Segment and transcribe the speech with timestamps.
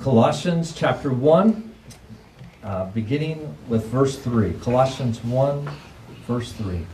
[0.00, 1.74] Colossians chapter 1,
[2.62, 4.54] uh, beginning with verse 3.
[4.54, 5.68] Colossians 1,
[6.26, 6.86] verse 3.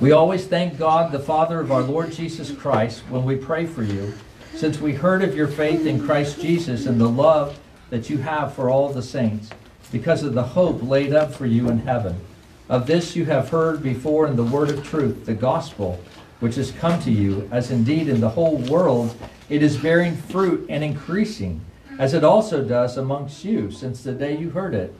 [0.00, 3.82] We always thank God, the Father of our Lord Jesus Christ, when we pray for
[3.82, 4.12] you,
[4.54, 7.58] since we heard of your faith in Christ Jesus and the love
[7.90, 9.50] that you have for all the saints,
[9.92, 12.20] because of the hope laid up for you in heaven.
[12.68, 16.00] Of this you have heard before in the word of truth, the gospel,
[16.40, 19.16] which has come to you, as indeed in the whole world
[19.48, 21.60] it is bearing fruit and increasing,
[21.98, 24.94] as it also does amongst you, since the day you heard it,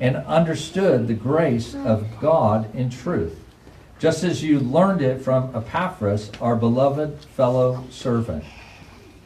[0.00, 3.38] and understood the grace of God in truth,
[3.98, 8.44] just as you learned it from Epaphras, our beloved fellow servant.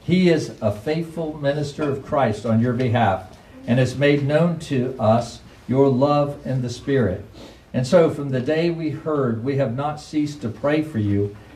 [0.03, 4.95] He is a faithful minister of Christ on your behalf, and has made known to
[5.01, 7.25] us your love in the Spirit.
[7.73, 11.35] And so, from the day we heard, we have not ceased to pray for you,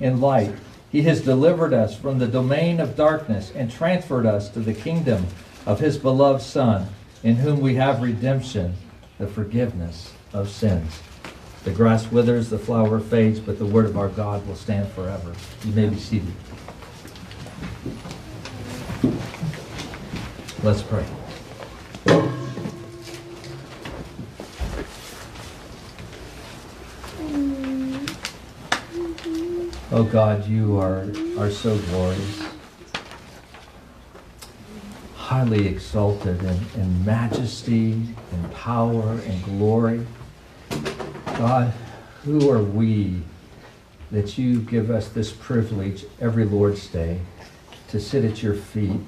[0.00, 0.54] in light.
[0.90, 5.26] He has delivered us from the domain of darkness and transferred us to the kingdom
[5.66, 6.88] of his beloved Son,
[7.22, 8.74] in whom we have redemption,
[9.18, 11.00] the forgiveness of sins.
[11.64, 15.32] The grass withers, the flower fades, but the word of our God will stand forever.
[15.64, 16.32] You may be seated.
[20.62, 21.04] Let's pray.
[29.96, 31.06] Oh God, you are,
[31.38, 32.48] are so glorious,
[35.14, 37.92] highly exalted in, in majesty
[38.32, 40.04] and power and glory.
[41.38, 41.72] God,
[42.24, 43.22] who are we
[44.10, 47.20] that you give us this privilege every Lord's Day
[47.90, 49.00] to sit at your feet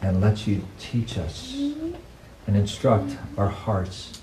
[0.00, 4.20] and let you teach us and instruct our hearts?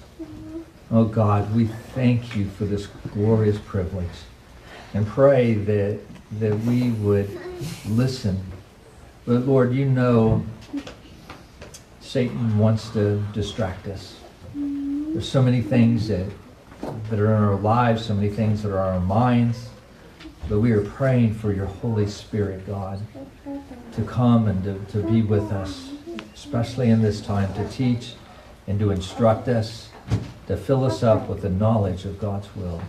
[0.89, 4.07] Oh God, we thank you for this glorious privilege
[4.95, 5.99] and pray that
[6.39, 7.29] that we would
[7.89, 8.41] listen.
[9.25, 10.43] But Lord, you know
[11.99, 14.15] Satan wants to distract us.
[14.55, 16.25] There's so many things that
[17.09, 19.67] that are in our lives, so many things that are in our minds.
[20.47, 23.01] But we are praying for your Holy Spirit, God,
[23.93, 25.91] to come and to, to be with us,
[26.33, 28.13] especially in this time, to teach
[28.67, 29.89] and to instruct us,
[30.47, 32.81] to fill us up with the knowledge of God's will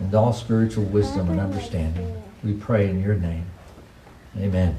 [0.00, 2.22] and all spiritual wisdom and understanding.
[2.44, 3.46] We pray in your name.
[4.36, 4.76] Amen.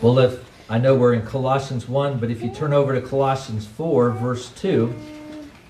[0.00, 3.66] Well, if I know we're in Colossians 1, but if you turn over to Colossians
[3.66, 4.94] 4, verse 2,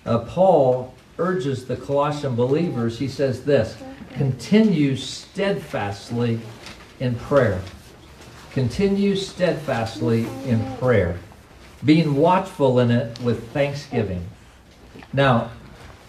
[0.05, 3.76] uh, Paul urges the Colossian believers, he says this
[4.15, 6.41] continue steadfastly
[7.00, 7.60] in prayer.
[8.53, 11.19] Continue steadfastly in prayer,
[11.84, 14.26] being watchful in it with thanksgiving.
[15.12, 15.50] Now,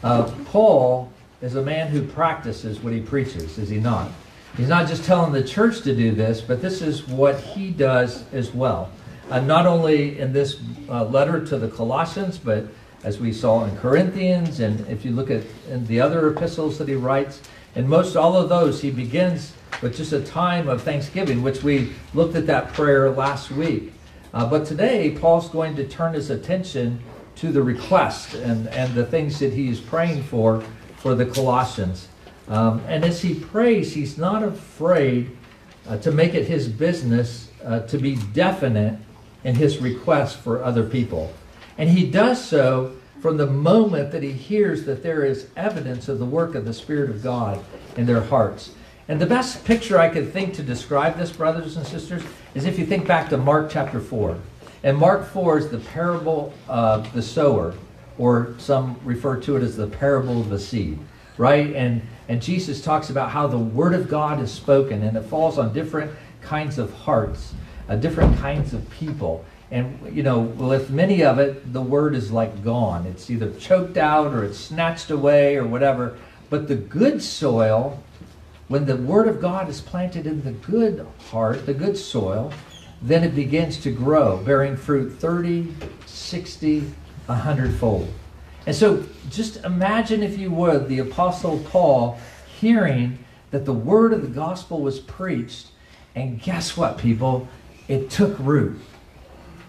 [0.03, 4.12] uh, Paul is a man who practices what he preaches, is he not?
[4.56, 8.24] He's not just telling the church to do this, but this is what he does
[8.34, 8.90] as well.
[9.30, 10.59] Uh, not only in this
[10.90, 12.66] uh, letter to the Colossians, but
[13.03, 15.44] as we saw in Corinthians, and if you look at
[15.88, 17.41] the other epistles that he writes,
[17.75, 21.94] in most all of those, he begins with just a time of thanksgiving, which we
[22.14, 23.94] looked at that prayer last week.
[24.34, 27.00] Uh, but today, Paul's going to turn his attention
[27.37, 30.63] to the request and, and the things that he is praying for
[30.97, 32.07] for the Colossians.
[32.47, 35.35] Um, and as he prays, he's not afraid
[35.87, 38.97] uh, to make it his business uh, to be definite
[39.43, 41.31] in his request for other people.
[41.77, 46.19] And he does so from the moment that he hears that there is evidence of
[46.19, 47.63] the work of the Spirit of God
[47.95, 48.71] in their hearts.
[49.07, 52.23] And the best picture I could think to describe this, brothers and sisters,
[52.53, 54.37] is if you think back to Mark chapter 4.
[54.87, 57.73] And Mark 4 is the parable of the sower,
[58.17, 60.97] or some refer to it as the parable of the seed,
[61.37, 61.75] right?
[61.75, 65.57] And, and Jesus talks about how the word of God is spoken and it falls
[65.57, 67.53] on different kinds of hearts,
[67.89, 69.43] uh, different kinds of people.
[69.72, 73.05] And, you know, with many of it, the word is like gone.
[73.07, 76.17] It's either choked out or it's snatched away or whatever.
[76.49, 78.01] But the good soil,
[78.69, 82.53] when the word of God is planted in the good heart, the good soil,
[83.02, 85.73] then it begins to grow, bearing fruit 30,
[86.05, 86.79] 60,
[87.26, 88.11] 100 fold.
[88.66, 92.20] And so just imagine, if you would, the Apostle Paul
[92.59, 93.20] hearing
[93.52, 95.67] that the word of the gospel was preached.
[96.16, 97.47] And guess what, people?
[97.88, 98.79] it took root.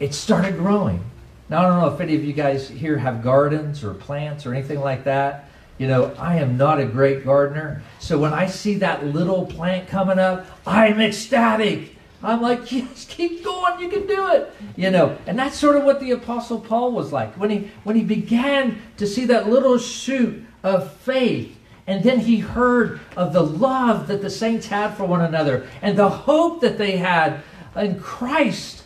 [0.00, 1.04] It started growing.
[1.48, 4.52] Now, I don't know if any of you guys here have gardens or plants or
[4.52, 5.48] anything like that.
[5.78, 7.82] You know, I am not a great gardener.
[8.00, 11.96] So when I see that little plant coming up, I'm ecstatic.
[12.22, 14.52] I'm like, yes, keep going, you can do it.
[14.76, 17.34] You know, and that's sort of what the Apostle Paul was like.
[17.34, 21.56] When he when he began to see that little shoot of faith,
[21.86, 25.96] and then he heard of the love that the saints had for one another and
[25.96, 27.40] the hope that they had
[27.74, 28.82] in Christ.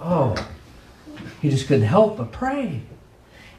[0.00, 0.34] Oh,
[1.40, 2.82] he just couldn't help but pray.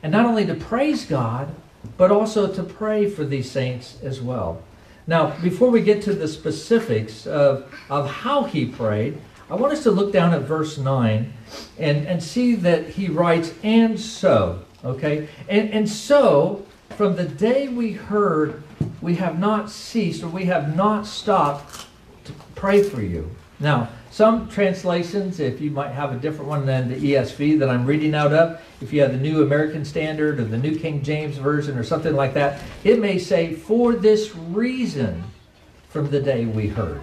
[0.04, 1.56] And not only to praise God,
[1.98, 4.62] but also to pray for these saints as well.
[5.08, 9.20] Now, before we get to the specifics of, of how he prayed,
[9.50, 11.32] I want us to look down at verse 9
[11.78, 15.28] and, and see that he writes, and so, okay?
[15.48, 16.66] And, and so,
[16.98, 18.64] from the day we heard,
[19.02, 21.86] we have not ceased or we have not stopped
[22.24, 23.30] to pray for you.
[23.60, 27.86] Now, some translations, if you might have a different one than the ESV that I'm
[27.86, 31.36] reading out of, if you have the New American Standard or the New King James
[31.36, 35.22] Version or something like that, it may say, for this reason
[35.90, 37.02] from the day we heard.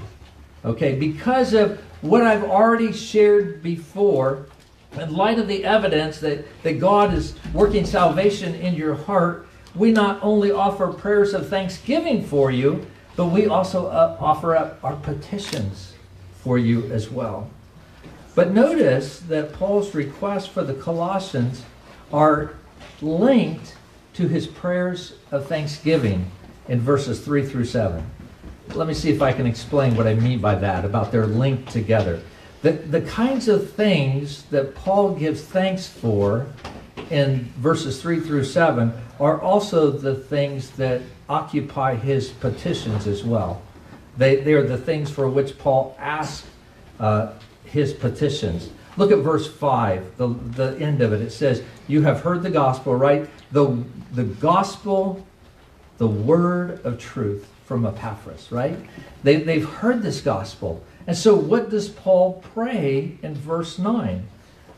[0.65, 4.47] Okay, because of what I've already shared before,
[4.99, 9.93] in light of the evidence that, that God is working salvation in your heart, we
[9.93, 12.87] not only offer prayers of thanksgiving for you,
[13.17, 15.92] but we also uh, offer up our petitions
[16.43, 17.49] for you as well.
[18.35, 21.63] But notice that Paul's requests for the Colossians
[22.13, 22.55] are
[23.01, 23.77] linked
[24.15, 26.31] to his prayers of thanksgiving
[26.69, 28.05] in verses 3 through 7.
[28.75, 31.69] Let me see if I can explain what I mean by that, about their link
[31.69, 32.23] together.
[32.63, 36.47] The, the kinds of things that Paul gives thanks for
[37.11, 43.63] in verses 3 through 7 are also the things that occupy his petitions as well.
[44.17, 46.47] They, they are the things for which Paul asks
[47.01, 47.33] uh,
[47.65, 48.71] his petitions.
[48.97, 51.23] Look at verse 5, the, the end of it.
[51.23, 53.29] It says, You have heard the gospel, right?
[53.51, 53.83] The,
[54.13, 55.27] the gospel,
[55.97, 58.79] the word of truth from Epaphras, right?
[59.23, 60.85] They, they've heard this gospel.
[61.07, 64.29] And so, what does Paul pray in verse 9?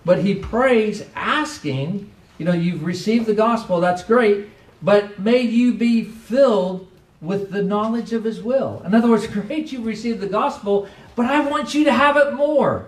[0.04, 4.48] But he prays asking, you know, you've received the gospel, that's great,
[4.80, 6.86] but may you be filled
[7.24, 8.82] with the knowledge of his will.
[8.84, 12.34] In other words, great, you've received the gospel, but I want you to have it
[12.34, 12.86] more.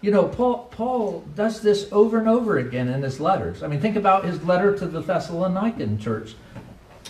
[0.00, 3.62] You know, Paul, Paul does this over and over again in his letters.
[3.62, 6.34] I mean, think about his letter to the Thessalonican church,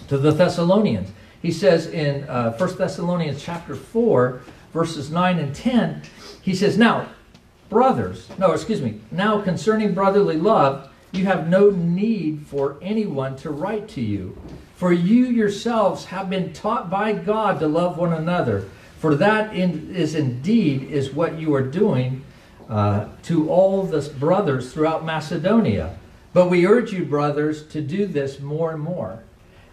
[0.08, 1.10] to the Thessalonians.
[1.42, 4.40] He says in uh, 1 Thessalonians chapter 4,
[4.72, 6.02] verses 9 and 10,
[6.40, 7.08] he says, Now,
[7.68, 13.50] brothers, no, excuse me, now concerning brotherly love, you have no need for anyone to
[13.50, 14.36] write to you
[14.76, 18.68] for you yourselves have been taught by God to love one another.
[18.98, 22.24] For that in, is indeed is what you are doing
[22.68, 25.98] uh, to all the brothers throughout Macedonia.
[26.32, 29.22] But we urge you, brothers, to do this more and more.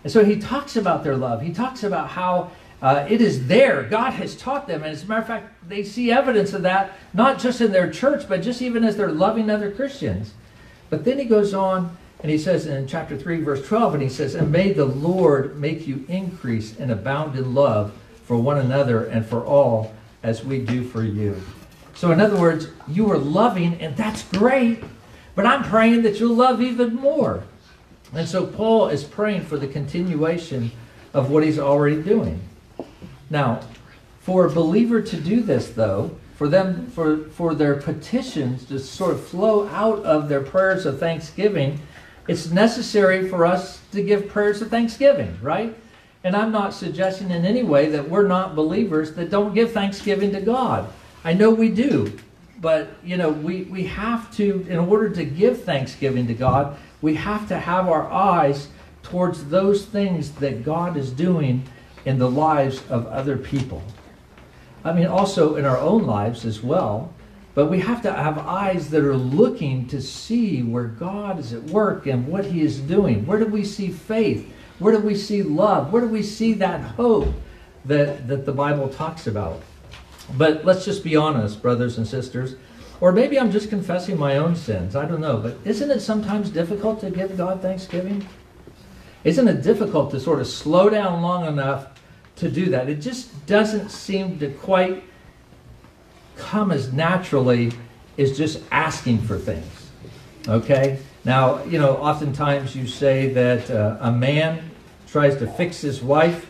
[0.04, 1.42] And so he talks about their love.
[1.42, 2.52] He talks about how
[2.82, 3.84] uh, it is there.
[3.84, 4.84] God has taught them.
[4.84, 7.90] And as a matter of fact, they see evidence of that, not just in their
[7.90, 10.34] church, but just even as they're loving other Christians.
[10.90, 14.08] But then he goes on and he says in chapter 3, verse 12, and he
[14.08, 17.92] says, And may the Lord make you increase and abound in love
[18.24, 19.94] for one another and for all
[20.24, 21.40] as we do for you.
[21.94, 24.82] So, in other words, you are loving, and that's great,
[25.36, 27.44] but I'm praying that you'll love even more.
[28.14, 30.72] And so, Paul is praying for the continuation
[31.14, 32.40] of what he's already doing.
[33.30, 33.60] Now,
[34.22, 39.12] for a believer to do this, though, for them, for, for their petitions to sort
[39.12, 41.80] of flow out of their prayers of thanksgiving,
[42.28, 45.76] it's necessary for us to give prayers of thanksgiving, right?
[46.24, 50.32] And I'm not suggesting in any way that we're not believers that don't give thanksgiving
[50.32, 50.92] to God.
[51.24, 52.18] I know we do.
[52.64, 57.16] But, you know, we, we have to, in order to give thanksgiving to God, we
[57.16, 58.70] have to have our eyes
[59.02, 61.68] towards those things that God is doing
[62.06, 63.84] in the lives of other people.
[64.86, 67.14] I mean, also in our own lives as well.
[67.56, 71.64] But we have to have eyes that are looking to see where God is at
[71.66, 73.26] work and what He is doing.
[73.26, 74.52] Where do we see faith?
[74.80, 75.94] Where do we see love?
[75.94, 77.34] Where do we see that hope
[77.86, 79.62] that, that the Bible talks about?
[80.36, 82.56] But let's just be honest, brothers and sisters.
[83.00, 84.96] Or maybe I'm just confessing my own sins.
[84.96, 85.38] I don't know.
[85.38, 88.28] But isn't it sometimes difficult to give God thanksgiving?
[89.24, 91.88] Isn't it difficult to sort of slow down long enough
[92.38, 92.90] to do that?
[92.90, 95.04] It just doesn't seem to quite
[96.38, 97.72] come as naturally
[98.18, 99.92] is just asking for things.
[100.48, 101.00] Okay?
[101.26, 104.70] Now, you know, oftentimes you say that uh, a man
[105.08, 106.48] tries to fix his wife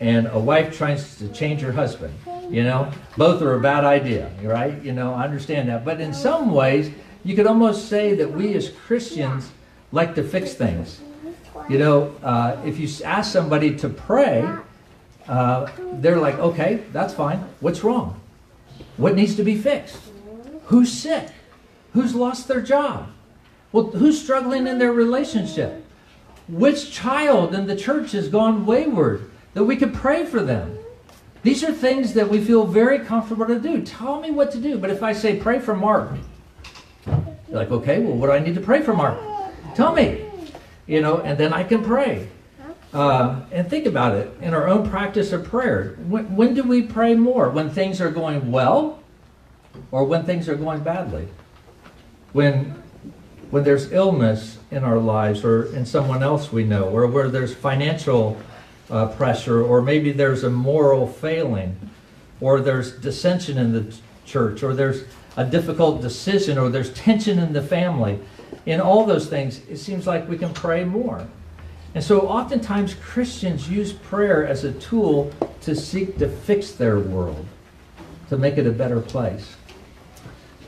[0.00, 2.12] and a wife tries to change her husband.
[2.50, 4.82] You know, both are a bad idea, right?
[4.82, 5.84] You know, I understand that.
[5.84, 6.90] But in some ways,
[7.24, 9.50] you could almost say that we as Christians
[9.92, 11.00] like to fix things.
[11.68, 14.48] You know, uh, if you ask somebody to pray,
[15.28, 17.38] uh, they're like, okay, that's fine.
[17.60, 18.20] What's wrong?
[18.96, 19.98] What needs to be fixed?
[20.66, 21.28] Who's sick?
[21.92, 23.10] Who's lost their job?
[23.72, 25.84] Well, who's struggling in their relationship?
[26.48, 30.78] Which child in the church has gone wayward that we could pray for them?
[31.42, 33.82] These are things that we feel very comfortable to do.
[33.82, 34.78] Tell me what to do.
[34.78, 36.10] But if I say, pray for Mark,
[37.06, 39.18] you're like, okay, well, what do I need to pray for Mark?
[39.74, 40.24] Tell me.
[40.86, 42.28] You know, and then I can pray.
[42.92, 45.96] Uh, and think about it in our own practice of prayer.
[46.08, 47.48] When, when do we pray more?
[47.48, 49.02] When things are going well
[49.90, 51.28] or when things are going badly?
[52.32, 52.82] When,
[53.50, 57.54] when there's illness in our lives or in someone else we know, or where there's
[57.54, 58.38] financial
[58.90, 61.76] uh, pressure, or maybe there's a moral failing,
[62.40, 63.94] or there's dissension in the
[64.26, 65.04] church, or there's
[65.36, 68.18] a difficult decision, or there's tension in the family.
[68.66, 71.26] In all those things, it seems like we can pray more.
[71.94, 75.30] And so oftentimes Christians use prayer as a tool
[75.62, 77.46] to seek to fix their world,
[78.30, 79.56] to make it a better place.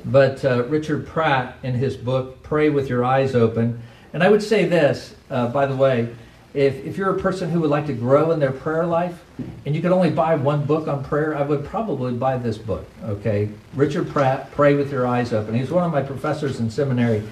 [0.04, 4.43] But uh, Richard Pratt, in his book, Pray with Your Eyes Open, and I would
[4.43, 6.14] say this, uh, by the way,
[6.52, 9.25] if, if you're a person who would like to grow in their prayer life,
[9.64, 12.87] and you could only buy one book on prayer, I would probably buy this book,
[13.02, 13.49] okay?
[13.75, 15.54] Richard Pratt, Pray with Your Eyes Open.
[15.54, 17.23] He's one of my professors in seminary,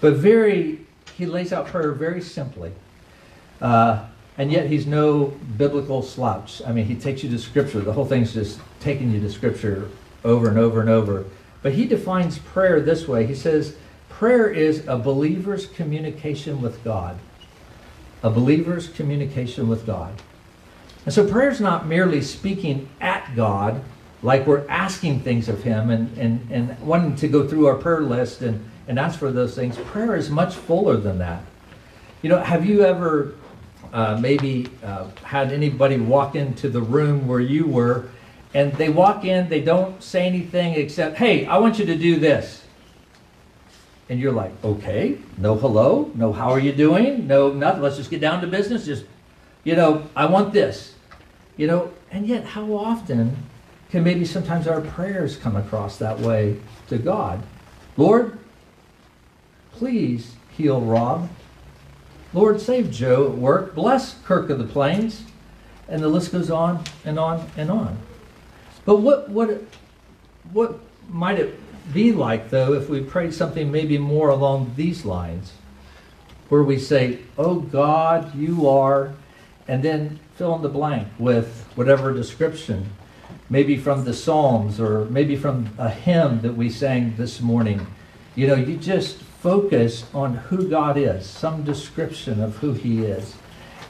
[0.00, 0.80] but very,
[1.16, 2.72] he lays out prayer very simply.
[3.62, 4.04] Uh,
[4.36, 5.26] and yet he's no
[5.56, 6.60] biblical slouch.
[6.66, 7.80] I mean, he takes you to Scripture.
[7.80, 9.88] The whole thing's just taking you to Scripture
[10.24, 11.24] over and over and over.
[11.62, 13.76] But he defines prayer this way He says,
[14.08, 17.18] Prayer is a believer's communication with God.
[18.22, 20.20] A believer's communication with God.
[21.04, 23.82] And so prayer is not merely speaking at God,
[24.22, 28.00] like we're asking things of Him and, and, and wanting to go through our prayer
[28.00, 29.76] list and, and ask for those things.
[29.76, 31.42] Prayer is much fuller than that.
[32.22, 33.34] You know, have you ever
[33.92, 38.08] uh, maybe uh, had anybody walk into the room where you were,
[38.54, 42.18] and they walk in, they don't say anything except, hey, I want you to do
[42.18, 42.64] this.
[44.08, 48.10] And you're like, okay, no hello, no how are you doing, no nothing, let's just
[48.10, 49.04] get down to business, just,
[49.64, 50.94] you know, I want this.
[51.56, 53.36] You know, and yet how often
[53.90, 56.58] can maybe sometimes our prayers come across that way
[56.88, 57.42] to God?
[57.96, 58.38] Lord,
[59.72, 61.28] please heal Rob.
[62.34, 63.74] Lord, save Joe at work.
[63.74, 65.24] Bless Kirk of the Plains.
[65.88, 67.98] And the list goes on and on and on.
[68.84, 69.62] But what, what,
[70.52, 71.58] what might it
[71.92, 75.52] be like, though, if we prayed something maybe more along these lines?
[76.48, 79.12] Where we say, Oh God, you are,
[79.68, 82.90] and then fill in the blank with whatever description,
[83.50, 87.86] maybe from the Psalms or maybe from a hymn that we sang this morning.
[88.34, 93.34] You know, you just focus on who God is, some description of who He is.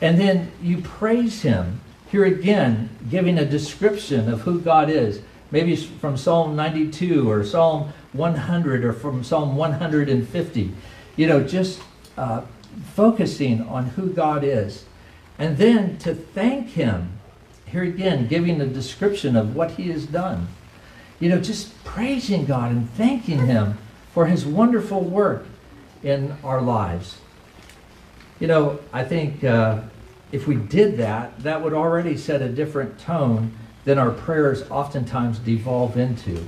[0.00, 1.80] And then you praise Him.
[2.10, 5.20] Here again, giving a description of who God is.
[5.50, 10.72] Maybe from Psalm 92 or Psalm 100 or from Psalm 150.
[11.16, 11.82] You know, just
[12.16, 12.40] uh,
[12.94, 14.86] focusing on who God is.
[15.38, 17.18] And then to thank Him.
[17.66, 20.48] Here again, giving a description of what He has done.
[21.20, 23.76] You know, just praising God and thanking Him
[24.12, 25.46] for his wonderful work
[26.02, 27.18] in our lives.
[28.40, 29.80] You know, I think uh,
[30.32, 33.54] if we did that, that would already set a different tone
[33.84, 36.46] than our prayers oftentimes devolve into.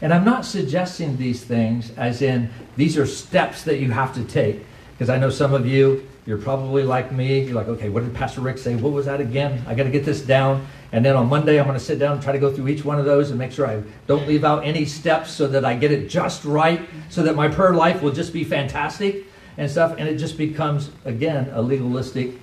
[0.00, 4.24] And I'm not suggesting these things as in these are steps that you have to
[4.24, 4.64] take.
[4.92, 7.40] Because I know some of you, you're probably like me.
[7.40, 8.76] You're like, okay, what did Pastor Rick say?
[8.76, 9.64] What was that again?
[9.66, 10.66] I got to get this down.
[10.92, 12.84] And then on Monday, I'm going to sit down and try to go through each
[12.84, 15.74] one of those and make sure I don't leave out any steps so that I
[15.74, 19.24] get it just right, so that my prayer life will just be fantastic
[19.56, 19.94] and stuff.
[19.96, 22.34] And it just becomes, again, a legalistic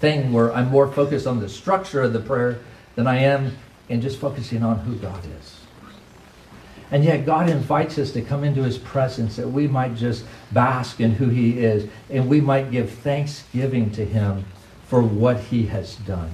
[0.00, 2.58] thing where I'm more focused on the structure of the prayer
[2.96, 3.56] than I am
[3.88, 5.59] in just focusing on who God is.
[6.90, 11.00] And yet, God invites us to come into His presence that we might just bask
[11.00, 14.44] in who He is and we might give thanksgiving to Him
[14.86, 16.30] for what He has done.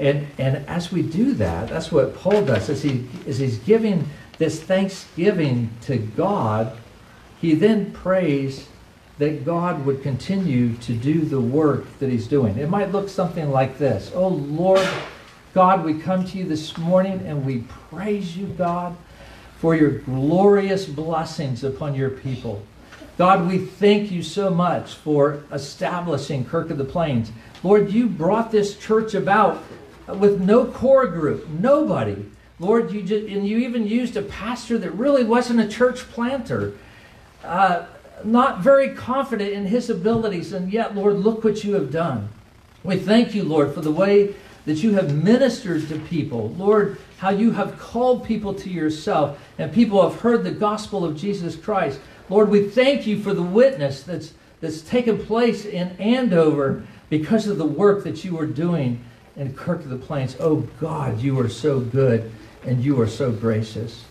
[0.00, 4.08] And, and as we do that, that's what Paul does, as, he, as he's giving
[4.38, 6.78] this thanksgiving to God,
[7.38, 8.66] he then prays
[9.18, 12.56] that God would continue to do the work that he's doing.
[12.56, 14.88] It might look something like this Oh Lord,
[15.52, 18.96] God, we come to you this morning and we praise you, God,
[19.60, 22.62] for your glorious blessings upon your people.
[23.18, 27.30] God, we thank you so much for establishing Kirk of the Plains.
[27.62, 29.62] Lord, you brought this church about
[30.08, 32.24] with no core group, nobody.
[32.58, 36.72] Lord, you just, and you even used a pastor that really wasn't a church planter,
[37.44, 37.84] uh,
[38.24, 42.30] not very confident in his abilities, and yet, Lord, look what you have done.
[42.82, 44.34] We thank you, Lord, for the way
[44.70, 46.50] that you have ministered to people.
[46.50, 51.16] Lord, how you have called people to yourself, and people have heard the gospel of
[51.16, 51.98] Jesus Christ.
[52.28, 57.58] Lord, we thank you for the witness that's, that's taken place in Andover because of
[57.58, 60.36] the work that you are doing in Kirk of the Plains.
[60.38, 62.30] Oh God, you are so good
[62.64, 64.04] and you are so gracious.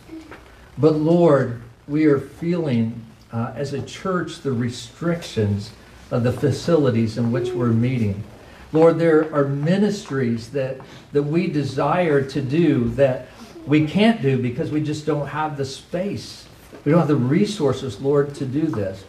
[0.77, 3.01] But Lord, we are feeling
[3.31, 5.71] uh, as a church the restrictions
[6.11, 8.25] of the facilities in which we're meeting.
[8.71, 10.79] Lord, there are ministries that,
[11.11, 13.27] that we desire to do that
[13.65, 16.45] we can't do because we just don't have the space.
[16.85, 19.03] We don't have the resources, Lord, to do this.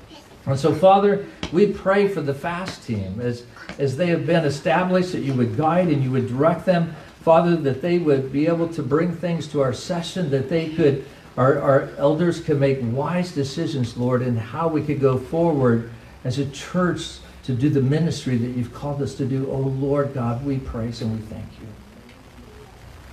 [0.47, 3.45] And so, Father, we pray for the fast team as,
[3.79, 6.95] as they have been established, that you would guide and you would direct them.
[7.23, 11.05] Father, that they would be able to bring things to our session, that they could,
[11.37, 15.91] our, our elders could make wise decisions, Lord, in how we could go forward
[16.25, 17.19] as a church
[17.51, 19.51] to do the ministry that you've called us to do.
[19.51, 21.67] Oh, Lord God, we praise and we thank you.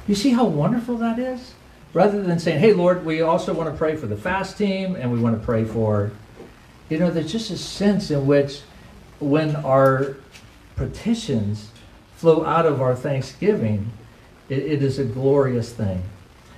[0.07, 1.53] You see how wonderful that is?
[1.93, 5.11] Rather than saying, hey, Lord, we also want to pray for the fast team and
[5.11, 6.11] we want to pray for,
[6.89, 8.61] you know, there's just a sense in which
[9.19, 10.17] when our
[10.75, 11.71] petitions
[12.15, 13.91] flow out of our thanksgiving,
[14.49, 16.03] it, it is a glorious thing.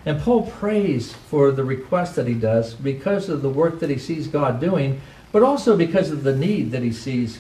[0.05, 3.98] And Paul prays for the request that he does because of the work that he
[3.98, 7.39] sees God doing, but also because of the need that he sees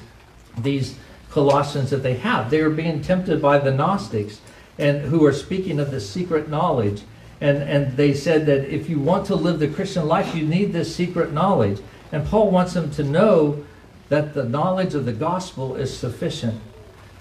[0.63, 0.95] these
[1.29, 2.49] Colossians that they have.
[2.49, 4.41] They are being tempted by the Gnostics
[4.77, 7.01] and who are speaking of the secret knowledge.
[7.41, 10.73] And, and they said that if you want to live the Christian life, you need
[10.73, 11.79] this secret knowledge.
[12.11, 13.65] And Paul wants them to know
[14.09, 16.59] that the knowledge of the gospel is sufficient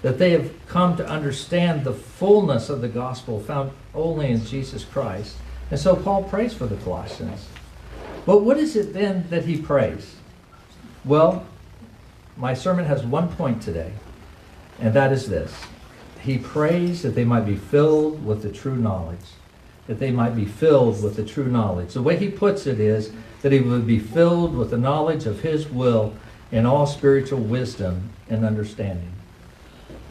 [0.01, 4.85] that they have come to understand the fullness of the gospel found only in Jesus
[4.85, 5.35] Christ.
[5.71, 7.47] And so Paul prays for the Colossians.
[8.25, 10.15] But what is it then that he prays?
[11.03, 11.45] Well,
[12.39, 13.91] my sermon has one point today,
[14.79, 15.53] and that is this.
[16.21, 19.19] He prays that they might be filled with the true knowledge.
[19.87, 21.93] That they might be filled with the true knowledge.
[21.93, 23.11] The way he puts it is
[23.41, 26.13] that he would be filled with the knowledge of his will
[26.51, 29.11] in all spiritual wisdom and understanding.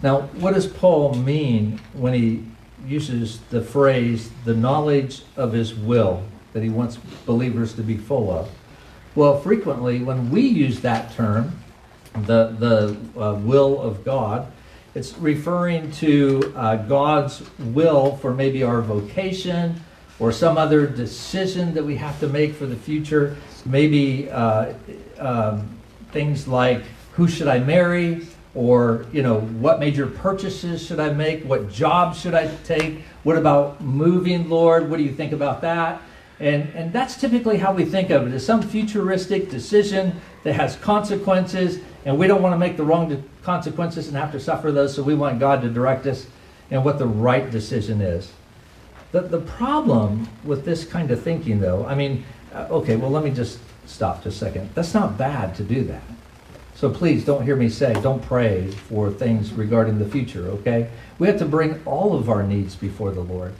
[0.02, 2.44] Now, what does Paul mean when he
[2.86, 8.30] uses the phrase, the knowledge of his will, that he wants believers to be full
[8.30, 8.50] of?
[9.14, 11.58] Well, frequently, when we use that term,
[12.12, 14.50] the, the uh, will of God,
[14.94, 19.80] it's referring to uh, God's will for maybe our vocation
[20.18, 23.36] or some other decision that we have to make for the future.
[23.64, 24.72] Maybe uh,
[25.18, 25.68] um,
[26.12, 28.26] things like who should I marry?
[28.54, 31.44] or you know what major purchases should i make?
[31.44, 33.02] What job should i take?
[33.22, 34.90] What about moving lord?
[34.90, 36.02] What do you think about that
[36.40, 40.76] and and that's typically how we think of it as some futuristic decision that has
[40.76, 44.94] consequences and we don't want to make the wrong consequences and have to suffer those
[44.94, 46.26] so we want god to direct us
[46.70, 48.32] in what the right decision is
[49.12, 52.24] the, the problem with this kind of thinking though i mean
[52.54, 55.82] uh, okay well let me just stop just a second that's not bad to do
[55.84, 56.02] that
[56.78, 60.88] so please don't hear me say, don't pray for things regarding the future, okay?
[61.18, 63.52] We have to bring all of our needs before the Lord.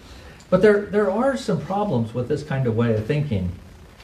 [0.50, 3.52] But there, there are some problems with this kind of way of thinking.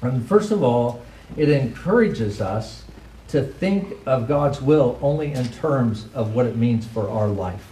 [0.02, 1.02] And first of all,
[1.36, 2.84] it encourages us
[3.28, 7.66] to think of God's will only in terms of what it means for our life.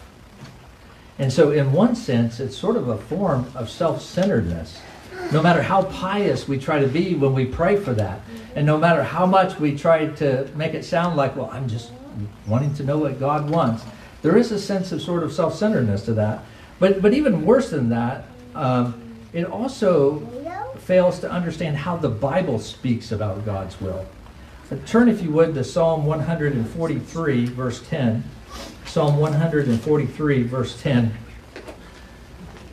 [1.19, 4.81] And so, in one sense, it's sort of a form of self centeredness.
[5.31, 8.21] No matter how pious we try to be when we pray for that,
[8.57, 11.93] and no matter how much we try to make it sound like, well, I'm just
[12.47, 13.85] wanting to know what God wants,
[14.23, 16.43] there is a sense of sort of self centeredness to that.
[16.79, 20.21] But, but even worse than that, um, it also
[20.79, 24.07] fails to understand how the Bible speaks about God's will.
[24.69, 28.25] So turn, if you would, to Psalm 143, verse 10.
[28.87, 31.15] Psalm 143, verse 10.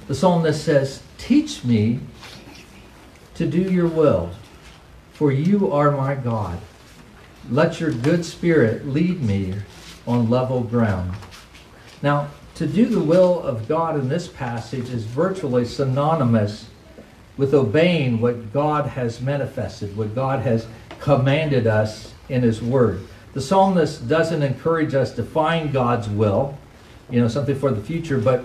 [0.08, 2.00] The psalmist says, Teach me
[3.36, 4.32] to do your will,
[5.14, 6.60] for you are my God.
[7.50, 9.56] Let your good spirit lead me
[10.06, 11.14] on level ground.
[12.02, 16.68] Now, to do the will of God in this passage is virtually synonymous
[17.38, 20.68] with obeying what God has manifested, what God has
[21.00, 23.08] commanded us in His Word.
[23.32, 26.58] The psalmist doesn't encourage us to find God's will,
[27.10, 28.44] you know, something for the future, but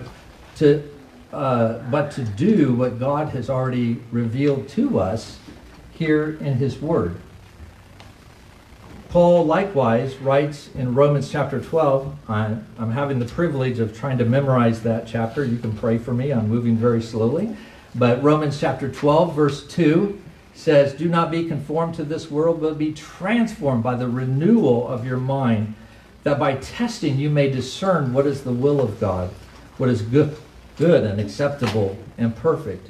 [0.59, 0.89] to
[1.33, 5.39] uh, but to do what God has already revealed to us
[5.91, 7.17] here in his word.
[9.09, 12.29] Paul likewise writes in Romans chapter 12.
[12.29, 15.45] I'm, I'm having the privilege of trying to memorize that chapter.
[15.45, 16.31] You can pray for me.
[16.31, 17.55] I'm moving very slowly.
[17.93, 20.21] But Romans chapter 12, verse 2
[20.53, 25.05] says, Do not be conformed to this world, but be transformed by the renewal of
[25.05, 25.75] your mind,
[26.23, 29.29] that by testing you may discern what is the will of God,
[29.77, 30.35] what is good,
[30.77, 32.89] good and acceptable and perfect.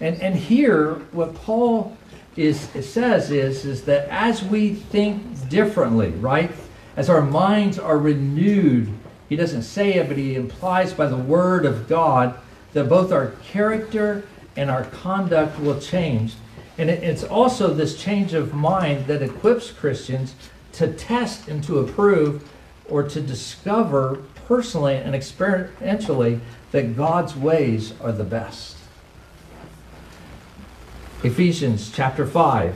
[0.00, 1.96] And, and here, what Paul
[2.36, 6.50] is says is, is that as we think differently, right?
[6.96, 8.88] As our minds are renewed,
[9.28, 12.38] he doesn't say it, but he implies by the word of God
[12.72, 14.24] that both our character
[14.56, 16.34] and our conduct will change.
[16.78, 20.34] And it's also this change of mind that equips Christians
[20.72, 22.48] to test and to approve
[22.88, 28.76] or to discover personally and experientially that God's ways are the best.
[31.22, 32.74] Ephesians chapter 5,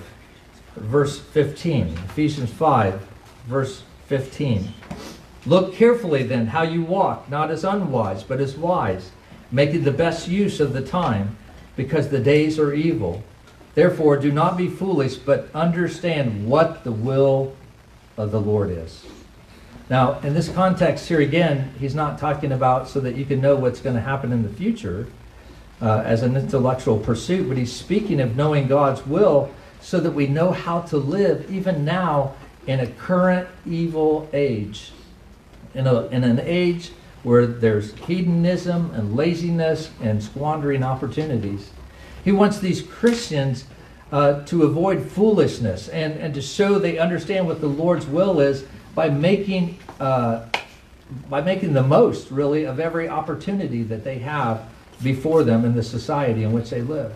[0.77, 1.89] verse 15.
[1.89, 3.01] Ephesians 5,
[3.47, 4.73] verse 15.
[5.47, 9.11] Look carefully then how you walk, not as unwise, but as wise,
[9.53, 11.37] making the best use of the time,
[11.77, 13.23] because the days are evil.
[13.75, 17.55] Therefore, do not be foolish, but understand what the will
[18.17, 19.05] of the Lord is.
[19.89, 23.55] Now, in this context here again, he's not talking about so that you can know
[23.55, 25.07] what's going to happen in the future
[25.81, 29.51] uh, as an intellectual pursuit, but he's speaking of knowing God's will
[29.87, 32.35] so that we know how to live even now
[32.67, 34.91] in a current evil age.
[35.75, 36.91] In, a, in an age
[37.23, 41.71] where there's hedonism and laziness and squandering opportunities.
[42.25, 43.67] He wants these Christians
[44.11, 48.65] uh, to avoid foolishness and, and to show they understand what the Lord's will is
[48.97, 50.47] by making uh,
[51.31, 54.69] by making the most really of every opportunity that they have
[55.05, 57.15] before them in the society in which they live.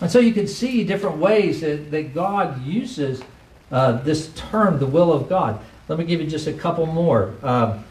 [0.00, 3.22] And so you can see different ways that, that God uses
[3.70, 5.60] uh, this term, the will of God.
[5.88, 7.34] Let me give you just a couple more.
[7.42, 7.82] Uh,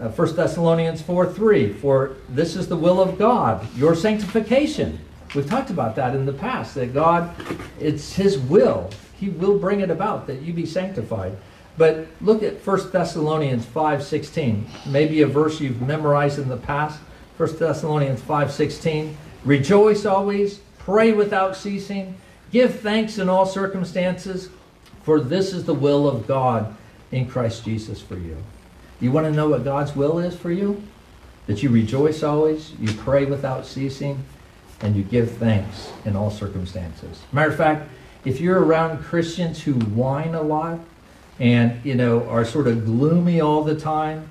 [0.00, 4.98] uh, 1 Thessalonians 4 3, for this is the will of God, your sanctification.
[5.34, 7.34] We've talked about that in the past, that God,
[7.80, 8.90] it's His will.
[9.14, 11.36] He will bring it about that you be sanctified.
[11.76, 14.64] But look at 1 Thessalonians 5:16.
[14.86, 17.00] Maybe a verse you've memorized in the past.
[17.36, 19.16] 1 Thessalonians 5:16.
[19.44, 22.14] Rejoice always, pray without ceasing,
[22.50, 24.48] give thanks in all circumstances,
[25.02, 26.74] for this is the will of God
[27.12, 28.38] in Christ Jesus for you.
[28.98, 30.82] You want to know what God's will is for you?
[31.46, 34.24] That you rejoice always, you pray without ceasing,
[34.80, 37.20] and you give thanks in all circumstances.
[37.32, 37.90] Matter of fact,
[38.24, 40.80] if you're around Christians who whine a lot,
[41.38, 44.28] and you know are sort of gloomy all the time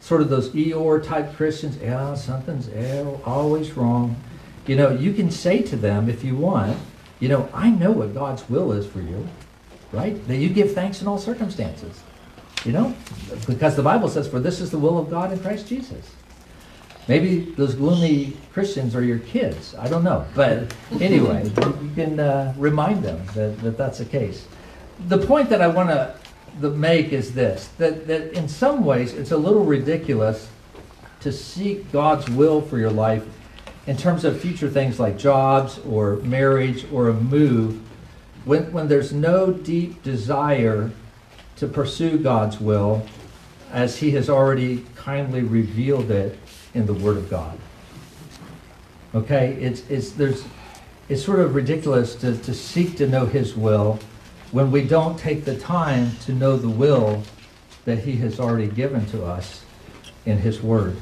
[0.00, 4.16] sort of those eeyore type christians yeah something's eh, always wrong
[4.66, 6.76] you know you can say to them if you want
[7.20, 9.26] you know i know what god's will is for you
[9.92, 10.26] right?
[10.26, 12.00] That you give thanks in all circumstances
[12.64, 12.94] you know?
[13.46, 16.12] Because the bible says for this is the will of god in christ jesus.
[17.08, 19.76] Maybe those gloomy christians are your kids.
[19.76, 20.26] I don't know.
[20.34, 24.46] But anyway you can uh, remind them that, that that's the case.
[25.08, 29.30] The point that i want to make is this that, that in some ways it's
[29.30, 30.48] a little ridiculous
[31.20, 33.24] to seek God's will for your life
[33.86, 37.80] in terms of future things like jobs or marriage or a move
[38.44, 40.90] when, when there's no deep desire
[41.56, 43.06] to pursue God's will
[43.72, 46.38] as He has already kindly revealed it
[46.74, 47.58] in the Word of God.
[49.14, 49.54] Okay?
[49.54, 50.44] It's, it's, there's,
[51.08, 53.98] it's sort of ridiculous to, to seek to know His will
[54.52, 57.22] when we don't take the time to know the will
[57.84, 59.64] that He has already given to us
[60.24, 60.96] in His Word.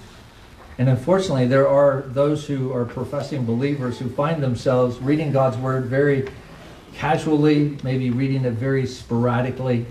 [0.79, 5.85] And unfortunately, there are those who are professing believers who find themselves reading God's Word
[5.87, 6.29] very
[6.95, 9.87] casually, maybe reading it very sporadically.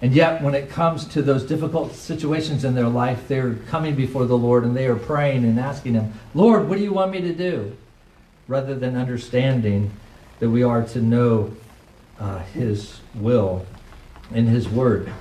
[0.00, 4.26] And yet, when it comes to those difficult situations in their life, they're coming before
[4.26, 7.20] the Lord and they are praying and asking Him, Lord, what do you want me
[7.20, 7.76] to do?
[8.48, 9.92] Rather than understanding
[10.40, 11.54] that we are to know
[12.18, 13.64] uh, his will
[14.32, 15.12] in his word.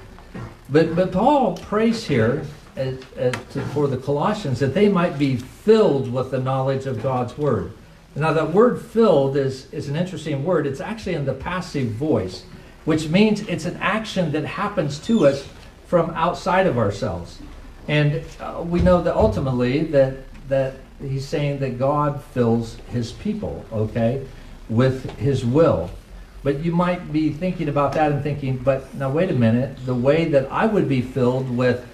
[0.70, 5.36] But, but Paul prays here as, as to, for the Colossians that they might be
[5.36, 7.74] filled with the knowledge of God's word.
[8.16, 10.68] Now, that word filled is, is an interesting word.
[10.68, 12.44] It's actually in the passive voice,
[12.84, 15.48] which means it's an action that happens to us
[15.88, 17.40] from outside of ourselves.
[17.88, 20.18] And uh, we know that ultimately that,
[20.50, 24.26] that he's saying that God fills his people, okay,
[24.70, 25.90] with his will.
[26.44, 29.96] But you might be thinking about that and thinking, but now wait a minute, the
[29.96, 31.86] way that I would be filled with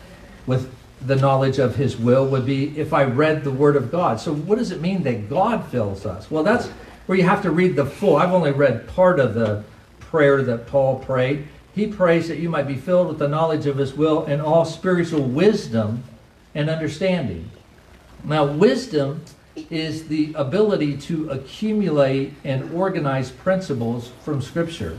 [0.48, 0.74] with
[1.06, 4.20] the knowledge of his will would be if I read the word of God.
[4.20, 6.32] So what does it mean that God fills us?
[6.32, 6.68] Well, that's
[7.06, 8.16] where you have to read the full.
[8.16, 9.64] I've only read part of the
[10.00, 11.48] prayer that Paul prayed.
[11.76, 14.66] He prays that you might be filled with the knowledge of his will and all
[14.66, 16.04] spiritual wisdom
[16.56, 17.52] and understanding.
[18.24, 19.24] Now, wisdom
[19.70, 24.98] is the ability to accumulate and organize principles from Scripture.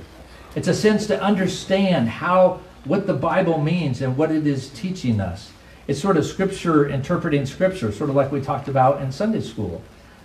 [0.55, 5.21] It's a sense to understand how what the Bible means and what it is teaching
[5.21, 5.53] us.
[5.87, 9.83] It's sort of Scripture interpreting Scripture, sort of like we talked about in Sunday school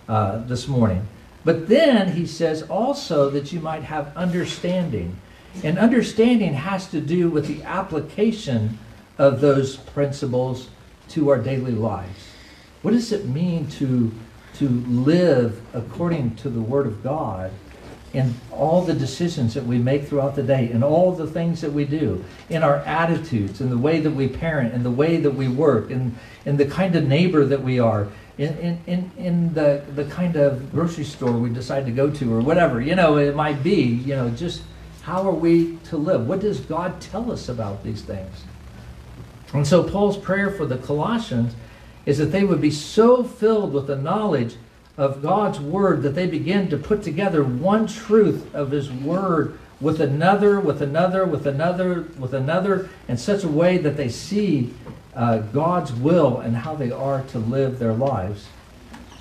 [0.07, 1.07] uh, this morning.
[1.45, 5.17] But then he says also that you might have understanding.
[5.63, 8.79] And understanding has to do with the application
[9.17, 10.69] of those principles
[11.09, 12.29] to our daily lives.
[12.81, 14.11] What does it mean to,
[14.55, 17.51] to live according to the Word of God
[18.13, 21.73] in all the decisions that we make throughout the day, in all the things that
[21.73, 25.31] we do, in our attitudes, in the way that we parent, in the way that
[25.31, 29.53] we work, in, in the kind of neighbor that we are, in, in, in, in
[29.53, 33.17] the, the kind of grocery store we decide to go to, or whatever, you know,
[33.17, 34.61] it might be, you know, just
[35.01, 36.27] how are we to live?
[36.27, 38.43] What does God tell us about these things?
[39.53, 41.55] And so Paul's prayer for the Colossians
[42.05, 44.55] is that they would be so filled with the knowledge
[44.97, 49.99] of God's word that they begin to put together one truth of his word with
[49.99, 54.73] another, with another, with another, with another, in such a way that they see
[55.15, 58.47] uh, God's will and how they are to live their lives.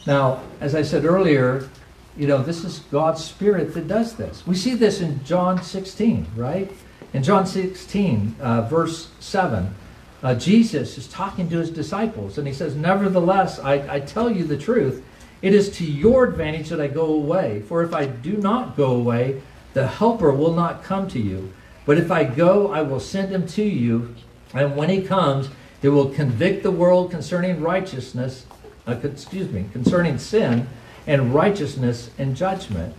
[0.07, 1.69] Now, as I said earlier,
[2.17, 4.47] you know, this is God's Spirit that does this.
[4.47, 6.71] We see this in John 16, right?
[7.13, 9.75] In John 16, uh, verse 7,
[10.23, 14.45] uh, Jesus is talking to his disciples, and he says, Nevertheless, I, I tell you
[14.45, 15.05] the truth.
[15.43, 17.63] It is to your advantage that I go away.
[17.63, 19.43] For if I do not go away,
[19.75, 21.53] the Helper will not come to you.
[21.85, 24.15] But if I go, I will send him to you.
[24.55, 25.49] And when he comes,
[25.81, 28.47] he will convict the world concerning righteousness,
[28.87, 30.69] uh, excuse me, concerning sin
[31.09, 32.95] and righteousness and judgment.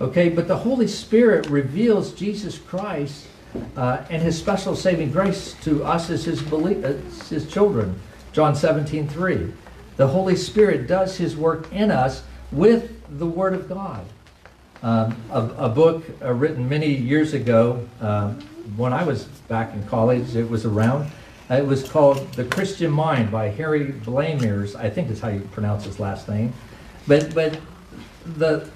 [0.00, 3.26] Okay, but the Holy Spirit reveals Jesus Christ
[3.76, 8.00] uh, and his special saving grace to us as his, belie- as his children.
[8.32, 9.52] John 17, 3.
[9.96, 14.04] The Holy Spirit does his work in us with the Word of God.
[14.82, 18.32] Um, a, a, book uh, written many years ago, uh,
[18.76, 21.10] when I was back in college, it was around.
[21.50, 24.74] Uh, it was called The Christian Mind by Harry Blamires.
[24.74, 26.52] I think is how you pronounce his last name.
[27.06, 27.58] But, but
[28.26, 28.68] the,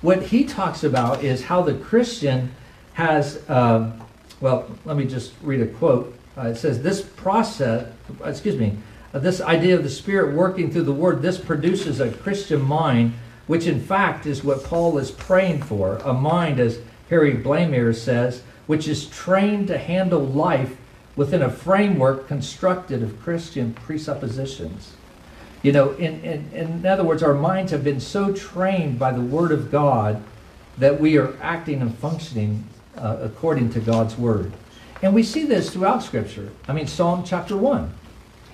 [0.00, 2.54] what he talks about is how the Christian
[2.92, 3.90] has, uh,
[4.40, 6.16] well, let me just read a quote.
[6.36, 7.90] Uh, it says, This process,
[8.24, 8.76] excuse me,
[9.12, 13.14] this idea of the Spirit working through the Word, this produces a Christian mind,
[13.46, 15.96] which in fact is what Paul is praying for.
[15.98, 20.76] A mind, as Harry Blamire says, which is trained to handle life
[21.16, 24.92] within a framework constructed of Christian presuppositions.
[25.62, 29.20] You know, in, in, in other words, our minds have been so trained by the
[29.20, 30.22] Word of God
[30.78, 32.64] that we are acting and functioning
[32.96, 34.52] uh, according to God's Word.
[35.02, 36.50] And we see this throughout Scripture.
[36.68, 37.92] I mean, Psalm chapter 1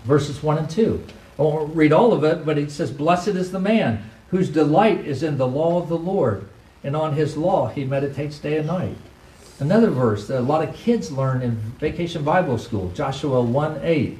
[0.06, 1.04] verses 1 and 2.
[1.38, 5.00] I won't read all of it, but it says, Blessed is the man whose delight
[5.00, 6.48] is in the law of the Lord,
[6.82, 8.96] and on his law he meditates day and night.
[9.58, 14.18] Another verse that a lot of kids learn in vacation Bible school, Joshua 1 8.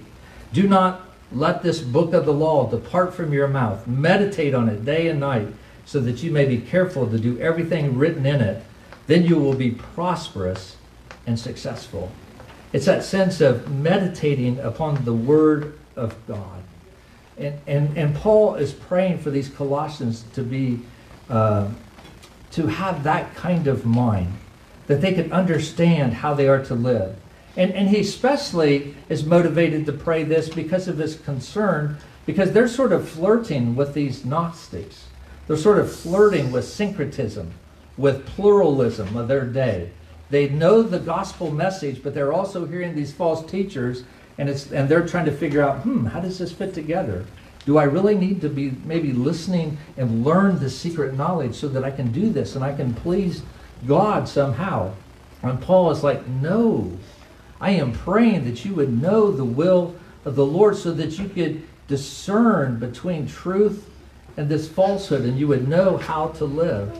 [0.52, 3.86] Do not let this book of the law depart from your mouth.
[3.86, 5.48] Meditate on it day and night,
[5.84, 8.62] so that you may be careful to do everything written in it.
[9.06, 10.76] Then you will be prosperous
[11.26, 12.10] and successful.
[12.72, 16.62] It's that sense of meditating upon the Word of God.
[17.38, 20.80] And, and, and Paul is praying for these Colossians to be,
[21.28, 21.68] uh,
[22.52, 24.32] to have that kind of mind,
[24.86, 27.16] that they can understand how they are to live.
[27.56, 32.68] And, and he especially is motivated to pray this because of his concern, because they're
[32.68, 35.06] sort of flirting with these Gnostics.
[35.46, 37.52] They're sort of flirting with syncretism,
[37.96, 39.90] with pluralism of their day.
[40.30, 44.04] They know the gospel message, but they're also hearing these false teachers,
[44.38, 47.24] and it's and they're trying to figure out, hmm, how does this fit together?
[47.64, 51.84] Do I really need to be maybe listening and learn the secret knowledge so that
[51.84, 53.42] I can do this and I can please
[53.86, 54.92] God somehow?
[55.42, 56.96] And Paul is like, no,
[57.60, 61.28] I am praying that you would know the will of the Lord so that you
[61.28, 63.90] could discern between truth
[64.36, 66.96] and this falsehood and you would know how to live.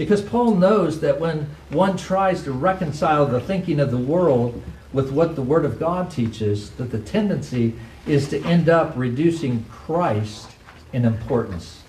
[0.00, 4.62] Because Paul knows that when one tries to reconcile the thinking of the world
[4.94, 7.74] with what the Word of God teaches, that the tendency
[8.06, 10.52] is to end up reducing Christ
[10.94, 11.82] in importance.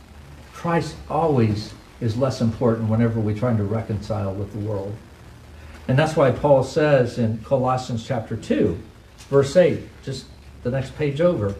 [0.52, 4.94] Christ always is less important whenever we're trying to reconcile with the world.
[5.88, 8.78] And that's why Paul says in Colossians chapter 2,
[9.30, 10.26] verse 8, just
[10.64, 11.56] the next page over,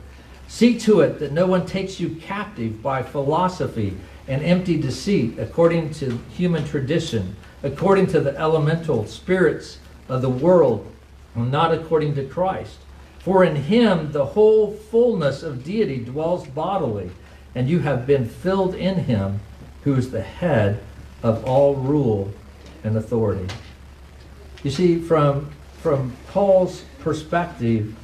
[0.50, 3.96] see to it that no one takes you captive by philosophy
[4.28, 10.92] and empty deceit according to human tradition, according to the elemental spirits of the world,
[11.36, 12.78] not according to Christ.
[13.20, 17.12] For in him the whole fullness of deity dwells bodily,
[17.54, 19.40] and you have been filled in him
[19.84, 20.82] who is the head
[21.24, 22.34] of all rule
[22.84, 23.54] and authority.
[24.64, 27.96] You see, from, from Paul's perspective,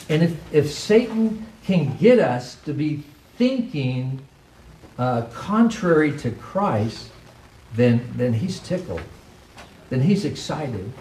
[0.09, 3.03] And if, if Satan can get us to be
[3.37, 4.21] thinking
[4.99, 7.11] uh, contrary to Christ,
[7.75, 9.03] then, then he's tickled.
[9.91, 10.93] Then he's excited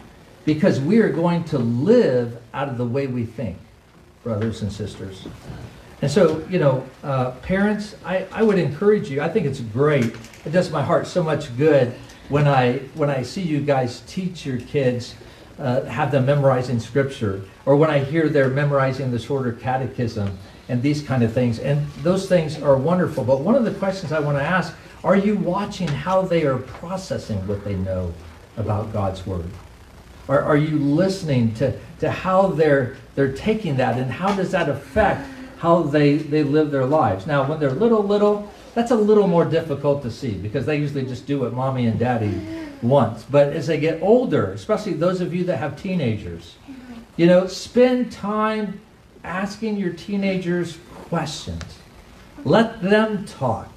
[0.45, 3.57] because we are going to live out of the way we think,
[4.23, 5.27] brothers and sisters.
[6.01, 9.21] And so, you know, uh, parents, I, I would encourage you.
[9.21, 10.15] I think it's great.
[10.45, 11.93] It does my heart so much good
[12.29, 15.15] when I when I see you guys teach your kids,
[15.59, 20.37] uh, have them memorizing scripture, or when I hear they're memorizing the shorter catechism
[20.69, 21.59] and these kind of things.
[21.59, 23.23] And those things are wonderful.
[23.23, 26.57] But one of the questions I want to ask: Are you watching how they are
[26.57, 28.13] processing what they know
[28.57, 29.49] about God's word?
[30.29, 34.67] Are, are you listening to, to how they're they're taking that and how does that
[34.67, 35.25] affect
[35.63, 37.25] how they, they live their lives.
[37.25, 41.05] Now, when they're little, little, that's a little more difficult to see because they usually
[41.05, 42.37] just do what mommy and daddy
[42.81, 43.23] want.
[43.31, 46.55] But as they get older, especially those of you that have teenagers,
[47.15, 48.81] you know, spend time
[49.23, 51.63] asking your teenagers questions.
[52.43, 53.71] Let them talk.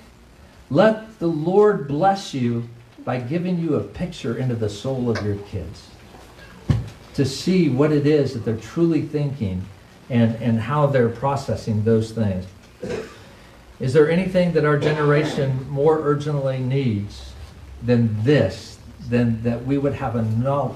[0.71, 2.69] Let the Lord bless you
[3.05, 5.87] by giving you a picture into the soul of your kids
[7.17, 9.65] to see what it is that they're truly thinking
[10.11, 12.47] and, and how they're processing those things.
[13.81, 17.33] Is there anything that our generation more urgently needs
[17.83, 18.79] than this?
[19.09, 20.23] Than that we would have a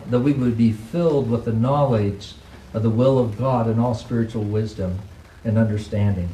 [0.08, 2.34] that we would be filled with the knowledge
[2.72, 4.98] of the will of God and all spiritual wisdom
[5.44, 6.28] and understanding.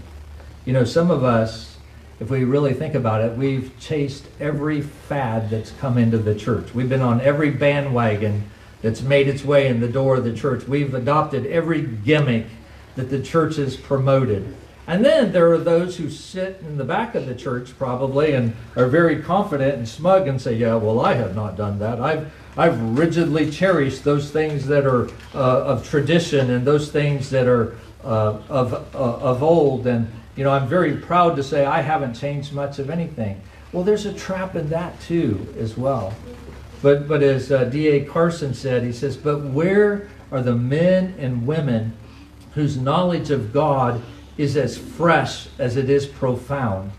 [0.67, 1.79] You know, some of us,
[2.21, 6.75] if we really think about it, we've chased every fad that's come into the church.
[6.75, 8.51] We've been on every bandwagon
[8.87, 10.63] that's made its way in the door of the church.
[10.69, 12.47] We've adopted every gimmick
[12.95, 14.55] that the church has promoted.
[14.87, 18.55] And then there are those who sit in the back of the church probably and
[18.77, 22.01] are very confident and smug and say, "Yeah, well, I have not done that.
[22.01, 27.49] I've I've rigidly cherished those things that are uh, of tradition and those things that
[27.49, 31.81] are uh, of uh, of old." And you know, I'm very proud to say I
[31.81, 33.41] haven't changed much of anything.
[33.73, 36.15] Well, there's a trap in that too, as well.
[36.87, 38.05] But but as uh, D.A.
[38.05, 41.95] Carson said, he says, "But where are the men and women?"
[42.55, 44.01] whose knowledge of God
[44.39, 46.93] is as fresh as it is profound,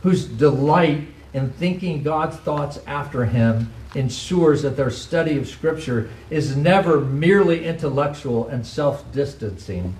[0.00, 6.56] whose delight in thinking God's thoughts after him ensures that their study of Scripture is
[6.56, 9.94] never merely intellectual and self distancing,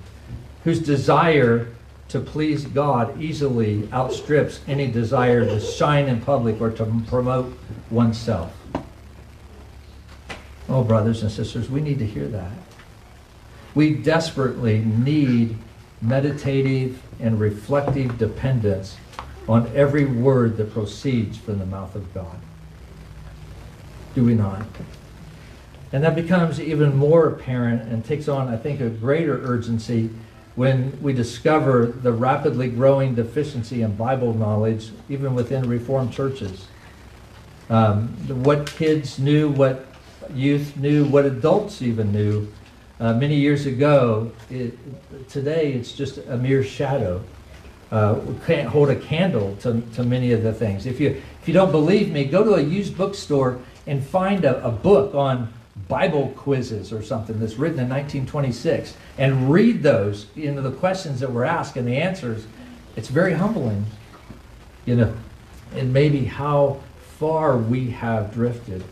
[0.65, 1.69] whose desire
[2.09, 7.55] to please God easily outstrips any desire to shine in public or to promote
[7.91, 8.56] oneself.
[10.69, 12.53] Oh, brothers and sisters, we need to hear that.
[13.75, 15.57] We desperately need
[16.03, 18.97] meditative and reflective dependence
[19.49, 22.39] on every word that proceeds from the mouth of God.
[24.15, 24.67] Do we not?
[25.93, 30.11] And that becomes even more apparent and takes on, I think, a greater urgency
[30.57, 36.67] when we discover the rapidly growing deficiency in Bible knowledge, even within Reformed churches.
[37.69, 38.09] Um,
[38.43, 39.87] what kids knew, what
[40.35, 42.53] youth knew, what adults even knew
[43.01, 44.33] uh, many years ago.
[44.51, 44.79] It,
[45.29, 47.23] today, it's just a mere shadow.
[47.91, 50.87] Uh, can't hold a candle to, to many of the things.
[50.87, 54.65] If you if you don't believe me, go to a used bookstore and find a,
[54.67, 55.53] a book on
[55.87, 61.21] Bible quizzes or something that's written in 1926 and read those, you know, the questions
[61.21, 62.47] that were asked and the answers.
[62.97, 63.87] It's very humbling,
[64.85, 65.15] you know.
[65.73, 66.81] and maybe how
[67.19, 68.83] far we have drifted.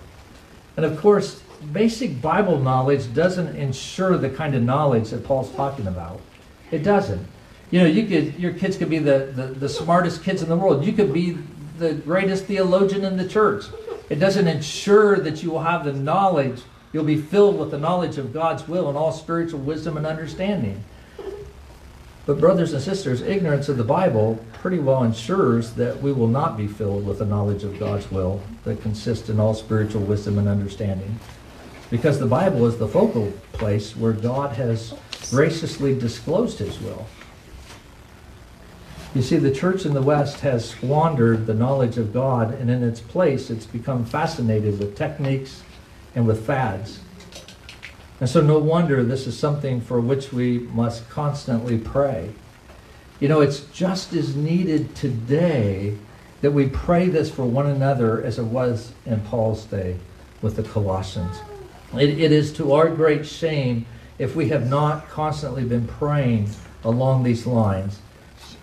[0.76, 5.86] And of course, basic Bible knowledge doesn't ensure the kind of knowledge that Paul's talking
[5.86, 6.20] about.
[6.70, 7.26] It doesn't.
[7.70, 10.56] You know, you could your kids could be the, the, the smartest kids in the
[10.56, 10.84] world.
[10.84, 11.38] You could be
[11.78, 13.64] the greatest theologian in the church.
[14.08, 16.62] It doesn't ensure that you will have the knowledge,
[16.92, 20.84] you'll be filled with the knowledge of God's will and all spiritual wisdom and understanding.
[22.26, 26.56] But, brothers and sisters, ignorance of the Bible pretty well ensures that we will not
[26.56, 30.48] be filled with the knowledge of God's will that consists in all spiritual wisdom and
[30.48, 31.20] understanding.
[31.90, 34.94] Because the Bible is the focal place where God has
[35.30, 37.06] graciously disclosed his will.
[39.14, 42.82] You see, the church in the West has squandered the knowledge of God, and in
[42.82, 45.62] its place, it's become fascinated with techniques
[46.14, 47.00] and with fads.
[48.24, 52.32] And so, no wonder this is something for which we must constantly pray.
[53.20, 55.98] You know, it's just as needed today
[56.40, 59.98] that we pray this for one another as it was in Paul's day
[60.40, 61.36] with the Colossians.
[61.92, 63.84] It, it is to our great shame
[64.18, 66.48] if we have not constantly been praying
[66.82, 67.98] along these lines.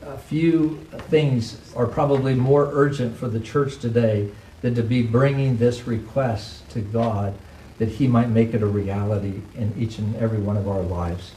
[0.02, 0.78] A few
[1.12, 4.32] things are probably more urgent for the church today
[4.62, 7.36] than to be bringing this request to God
[7.82, 11.32] that He might make it a reality in each and every one of our lives.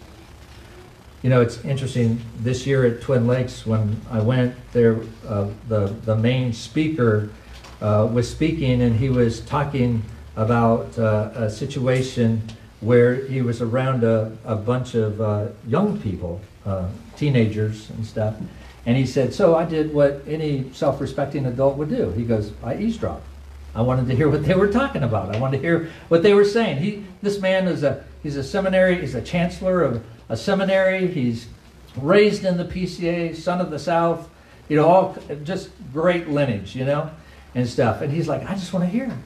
[1.22, 2.20] You know, it's interesting.
[2.38, 7.30] This year at Twin Lakes, when I went there, uh, the the main speaker
[7.80, 10.02] uh, was speaking, and he was talking
[10.36, 12.42] about uh, a situation
[12.82, 18.34] where he was around a, a bunch of uh, young people, uh, teenagers and stuff,
[18.84, 22.76] and he said, "So I did what any self-respecting adult would do." He goes, "I
[22.76, 23.33] eavesdropped."
[23.74, 25.34] I wanted to hear what they were talking about.
[25.34, 26.78] I wanted to hear what they were saying.
[26.78, 31.08] He, this man is a, he's a seminary, he's a chancellor of a seminary.
[31.08, 31.48] He's
[31.96, 34.28] raised in the PCA, son of the South,
[34.68, 37.10] you know, all just great lineage, you know,
[37.54, 38.00] and stuff.
[38.00, 39.16] And he's like, I just want to hear.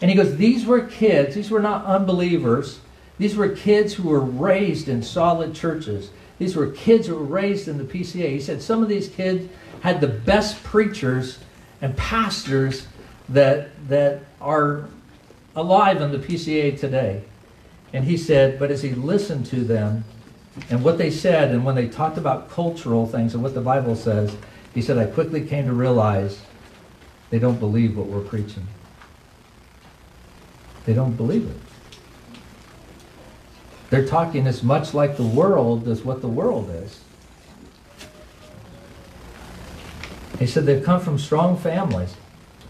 [0.00, 1.34] And he goes, these were kids.
[1.34, 2.80] These were not unbelievers.
[3.18, 6.10] These were kids who were raised in solid churches.
[6.38, 8.30] These were kids who were raised in the PCA.
[8.30, 9.50] He said some of these kids
[9.82, 11.38] had the best preachers
[11.82, 12.86] and pastors
[13.30, 14.88] that, that are
[15.56, 17.24] alive in the PCA today.
[17.92, 20.04] And he said, but as he listened to them
[20.68, 23.96] and what they said, and when they talked about cultural things and what the Bible
[23.96, 24.36] says,
[24.74, 26.40] he said, I quickly came to realize
[27.30, 28.66] they don't believe what we're preaching.
[30.86, 31.56] They don't believe it.
[33.90, 37.00] They're talking as much like the world as what the world is.
[40.38, 42.14] He said they've come from strong families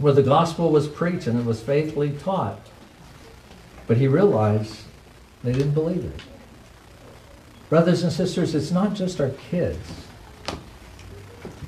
[0.01, 2.59] where the gospel was preached and it was faithfully taught.
[3.87, 4.77] But he realized
[5.45, 6.21] they didn't believe it.
[7.69, 9.79] Brothers and sisters, it's not just our kids.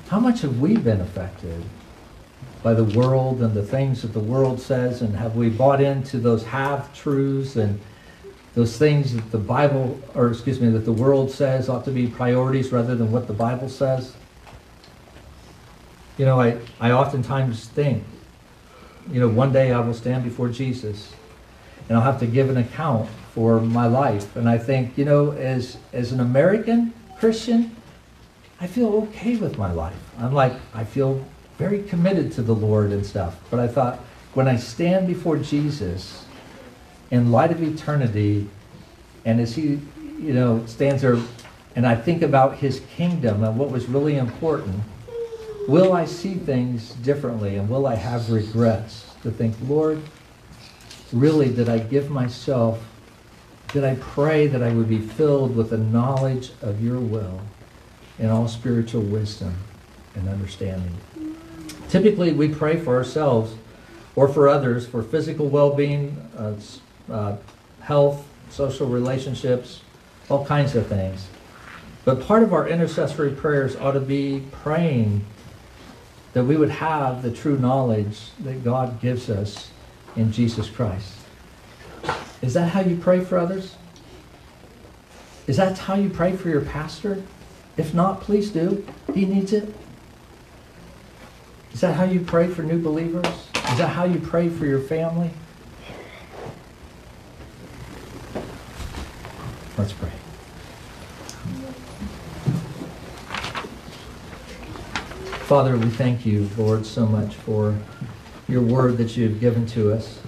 [0.09, 1.63] How much have we been affected
[2.61, 5.01] by the world and the things that the world says?
[5.01, 7.79] And have we bought into those half truths and
[8.53, 12.07] those things that the Bible, or excuse me, that the world says ought to be
[12.07, 14.13] priorities rather than what the Bible says?
[16.17, 18.03] You know, I, I oftentimes think,
[19.11, 21.13] you know, one day I will stand before Jesus
[21.89, 24.35] and I'll have to give an account for my life.
[24.35, 27.75] And I think, you know, as, as an American Christian,
[28.61, 29.97] I feel okay with my life.
[30.17, 31.25] I'm like, I feel
[31.57, 33.39] very committed to the Lord and stuff.
[33.49, 33.99] But I thought,
[34.33, 36.25] when I stand before Jesus
[37.11, 38.49] in light of eternity,
[39.25, 39.79] and as he,
[40.19, 41.17] you know, stands there,
[41.75, 44.81] and I think about his kingdom and what was really important,
[45.67, 50.01] will I see things differently and will I have regrets to think, Lord,
[51.11, 52.83] really, did I give myself,
[53.69, 57.41] did I pray that I would be filled with the knowledge of your will
[58.19, 59.55] and all spiritual wisdom
[60.15, 60.97] and understanding?
[61.89, 63.55] Typically, we pray for ourselves
[64.15, 66.53] or for others for physical well-being, uh,
[67.11, 67.37] uh,
[67.81, 69.81] health, social relationships,
[70.29, 71.27] all kinds of things.
[72.05, 75.25] But part of our intercessory prayers ought to be praying
[76.33, 79.71] that we would have the true knowledge that God gives us
[80.15, 81.13] in Jesus Christ.
[82.41, 83.75] Is that how you pray for others?
[85.47, 87.23] Is that how you pray for your pastor?
[87.77, 88.85] If not, please do.
[89.13, 89.73] He needs it.
[91.73, 93.25] Is that how you pray for new believers?
[93.71, 95.31] Is that how you pray for your family?
[99.77, 100.11] Let's pray.
[105.43, 107.77] Father, we thank you, Lord, so much for
[108.47, 110.19] your word that you have given to us.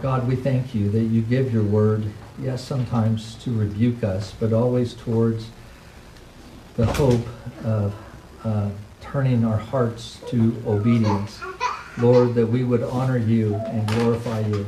[0.00, 2.04] God, we thank you that you give your word,
[2.40, 5.48] yes, sometimes to rebuke us, but always towards
[6.76, 7.26] the hope
[7.64, 7.94] of
[8.44, 8.70] uh,
[9.00, 11.40] turning our hearts to obedience.
[11.98, 14.64] Lord, that we would honor you and glorify you.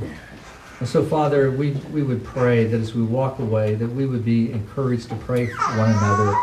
[0.80, 4.24] And so, Father, we, we would pray that as we walk away, that we would
[4.24, 6.34] be encouraged to pray for one another,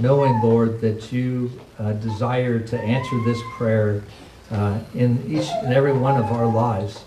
[0.00, 4.02] knowing, Lord, that you uh, desire to answer this prayer
[4.50, 7.04] uh, in each and every one of our lives.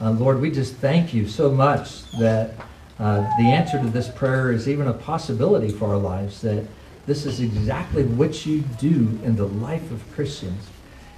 [0.00, 2.54] Uh, Lord, we just thank you so much that
[2.98, 6.66] uh, the answer to this prayer is even a possibility for our lives, that
[7.06, 10.68] this is exactly what you do in the life of Christians.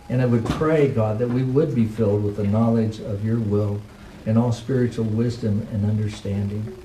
[0.09, 3.39] And I would pray, God, that we would be filled with the knowledge of your
[3.39, 3.81] will
[4.27, 6.79] and all spiritual wisdom and understanding.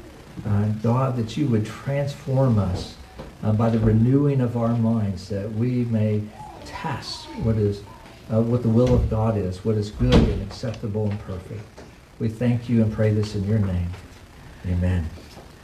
[0.45, 2.95] Uh, God, that you would transform us
[3.43, 6.21] uh, by the renewing of our minds, that we may
[6.65, 7.81] test what is
[8.31, 11.63] uh, what the will of God is, what is good and acceptable and perfect.
[12.19, 13.89] We thank you and pray this in your name.
[14.67, 15.09] Amen.